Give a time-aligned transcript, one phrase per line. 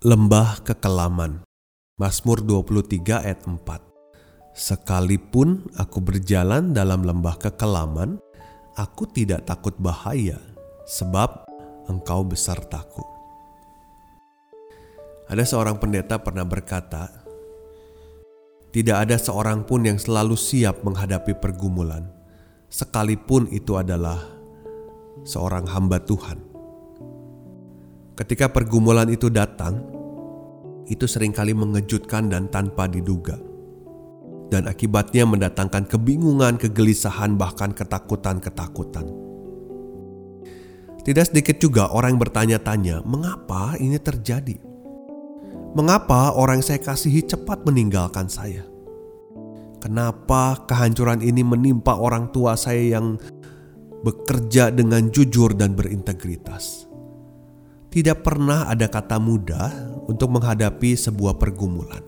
[0.00, 1.44] Lembah Kekelaman
[2.00, 3.60] Mazmur 23 ayat 4
[4.56, 8.16] Sekalipun aku berjalan dalam lembah kekelaman,
[8.80, 10.40] aku tidak takut bahaya,
[10.88, 11.44] sebab
[11.92, 13.04] engkau besertaku.
[15.28, 17.12] Ada seorang pendeta pernah berkata,
[18.72, 22.08] tidak ada seorang pun yang selalu siap menghadapi pergumulan,
[22.72, 24.16] sekalipun itu adalah
[25.28, 26.49] seorang hamba Tuhan.
[28.20, 29.80] Ketika pergumulan itu datang,
[30.84, 33.40] itu sering kali mengejutkan dan tanpa diduga.
[34.52, 39.08] Dan akibatnya mendatangkan kebingungan, kegelisahan, bahkan ketakutan-ketakutan.
[41.00, 44.60] Tidak sedikit juga orang bertanya-tanya, mengapa ini terjadi?
[45.72, 48.68] Mengapa orang saya kasihi cepat meninggalkan saya?
[49.80, 53.16] Kenapa kehancuran ini menimpa orang tua saya yang
[54.04, 56.89] bekerja dengan jujur dan berintegritas?
[57.90, 62.06] Tidak pernah ada kata mudah untuk menghadapi sebuah pergumulan.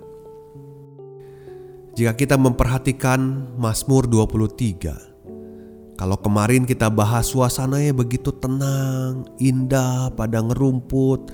[1.92, 11.28] Jika kita memperhatikan Mazmur 23, kalau kemarin kita bahas suasananya begitu tenang, indah, padang rumput,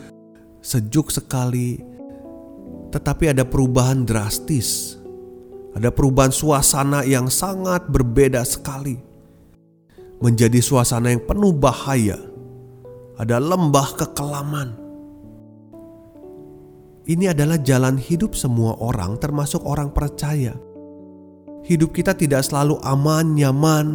[0.65, 1.79] sejuk sekali,
[2.91, 4.97] tetapi ada perubahan drastis.
[5.77, 8.98] Ada perubahan suasana yang sangat berbeda sekali.
[10.19, 12.27] Menjadi suasana yang penuh bahaya
[13.18, 14.68] ada lembah kekelaman.
[17.08, 20.55] Ini adalah jalan hidup semua orang, termasuk orang percaya.
[21.67, 23.86] Hidup kita tidak selalu aman, nyaman,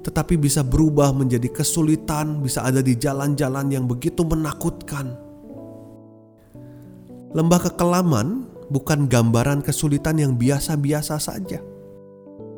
[0.00, 5.12] tetapi bisa berubah menjadi kesulitan, bisa ada di jalan-jalan yang begitu menakutkan.
[7.36, 11.60] Lembah kekelaman bukan gambaran kesulitan yang biasa-biasa saja,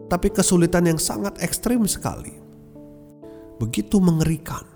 [0.07, 2.39] tapi kesulitan yang sangat ekstrim sekali.
[3.59, 4.70] Begitu mengerikan.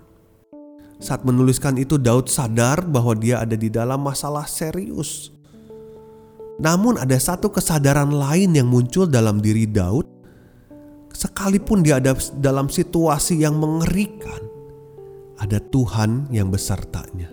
[0.99, 5.35] Saat menuliskan itu, Daud sadar bahwa dia ada di dalam masalah serius.
[6.55, 10.07] Namun, ada satu kesadaran lain yang muncul dalam diri Daud,
[11.11, 14.39] sekalipun dia ada dalam situasi yang mengerikan.
[15.35, 17.27] Ada Tuhan yang besertanya,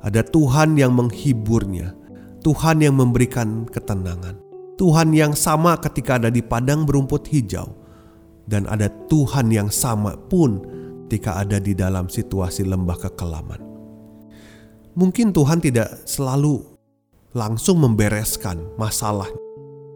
[0.00, 1.92] ada Tuhan yang menghiburnya,
[2.40, 4.40] Tuhan yang memberikan ketenangan,
[4.80, 7.68] Tuhan yang sama ketika ada di padang berumput hijau,
[8.48, 10.77] dan ada Tuhan yang sama pun
[11.08, 13.64] ketika ada di dalam situasi lembah kekelaman.
[14.92, 16.60] Mungkin Tuhan tidak selalu
[17.32, 19.32] langsung membereskan masalah,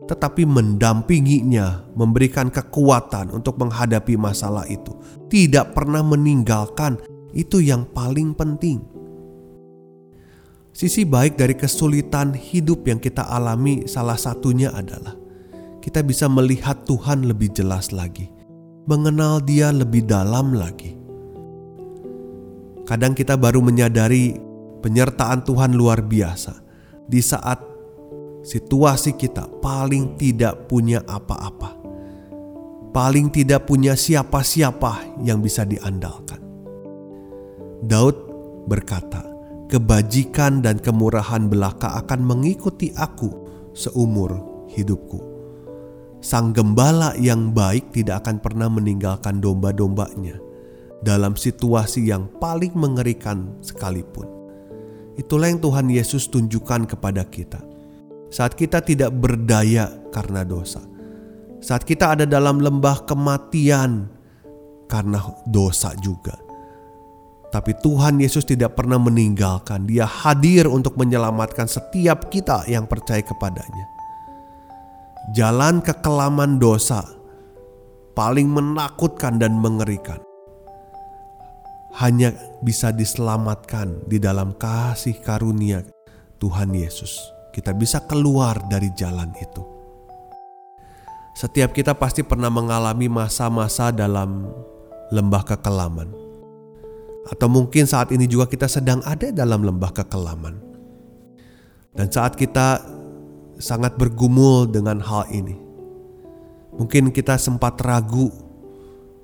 [0.08, 4.96] tetapi mendampinginya, memberikan kekuatan untuk menghadapi masalah itu.
[5.28, 6.96] Tidak pernah meninggalkan
[7.36, 8.80] itu yang paling penting.
[10.72, 15.12] Sisi baik dari kesulitan hidup yang kita alami salah satunya adalah
[15.84, 18.32] kita bisa melihat Tuhan lebih jelas lagi,
[18.88, 21.01] mengenal Dia lebih dalam lagi.
[22.82, 24.34] Kadang kita baru menyadari
[24.82, 26.58] penyertaan Tuhan luar biasa
[27.06, 27.62] di saat
[28.42, 31.78] situasi kita paling tidak punya apa-apa,
[32.90, 36.42] paling tidak punya siapa-siapa yang bisa diandalkan.
[37.86, 38.16] Daud
[38.66, 39.22] berkata,
[39.70, 43.30] "Kebajikan dan kemurahan belaka akan mengikuti aku
[43.78, 45.22] seumur hidupku."
[46.22, 50.51] Sang gembala yang baik tidak akan pernah meninggalkan domba-dombanya
[51.02, 54.24] dalam situasi yang paling mengerikan sekalipun.
[55.18, 57.60] Itulah yang Tuhan Yesus tunjukkan kepada kita.
[58.32, 60.80] Saat kita tidak berdaya karena dosa.
[61.60, 64.08] Saat kita ada dalam lembah kematian
[64.88, 66.38] karena dosa juga.
[67.52, 69.84] Tapi Tuhan Yesus tidak pernah meninggalkan.
[69.84, 73.86] Dia hadir untuk menyelamatkan setiap kita yang percaya kepadanya.
[75.36, 77.04] Jalan kekelaman dosa
[78.16, 80.18] paling menakutkan dan mengerikan
[82.00, 82.32] hanya
[82.64, 85.84] bisa diselamatkan di dalam kasih karunia
[86.40, 87.20] Tuhan Yesus.
[87.52, 89.60] Kita bisa keluar dari jalan itu.
[91.36, 94.48] Setiap kita pasti pernah mengalami masa-masa dalam
[95.12, 96.08] lembah kekelaman.
[97.28, 100.56] Atau mungkin saat ini juga kita sedang ada dalam lembah kekelaman.
[101.92, 102.80] Dan saat kita
[103.60, 105.54] sangat bergumul dengan hal ini.
[106.72, 108.32] Mungkin kita sempat ragu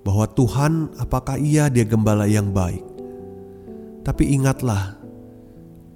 [0.06, 2.84] bahwa Tuhan, apakah Ia Dia gembala yang baik?
[4.06, 4.96] Tapi ingatlah,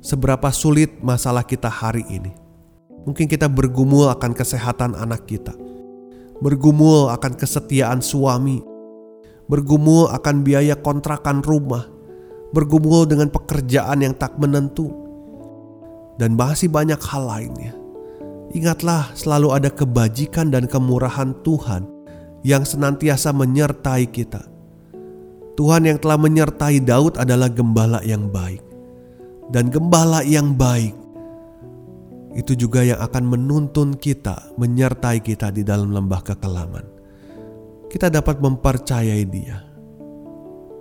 [0.03, 2.33] seberapa sulit masalah kita hari ini.
[3.03, 5.57] Mungkin kita bergumul akan kesehatan anak kita,
[6.39, 8.63] bergumul akan kesetiaan suami,
[9.51, 11.89] bergumul akan biaya kontrakan rumah,
[12.55, 14.93] bergumul dengan pekerjaan yang tak menentu,
[16.21, 17.75] dan masih banyak hal lainnya.
[18.53, 21.92] Ingatlah, selalu ada kebajikan dan kemurahan Tuhan
[22.43, 24.43] yang senantiasa menyertai kita.
[25.55, 28.63] Tuhan yang telah menyertai Daud adalah gembala yang baik,
[29.53, 30.97] dan gembala yang baik
[32.33, 36.85] itu juga yang akan menuntun kita, menyertai kita di dalam lembah kekelaman.
[37.93, 39.61] Kita dapat mempercayai Dia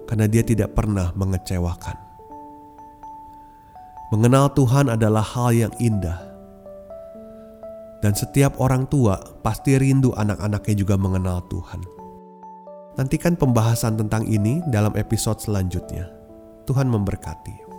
[0.08, 2.00] karena Dia tidak pernah mengecewakan.
[4.16, 6.20] Mengenal Tuhan adalah hal yang indah,
[8.02, 11.82] dan setiap orang tua pasti rindu anak-anaknya juga mengenal Tuhan.
[13.00, 16.12] Nantikan pembahasan tentang ini dalam episode selanjutnya.
[16.68, 17.71] Tuhan memberkati.